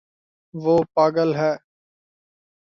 [0.53, 1.51] وہ پاگل ہے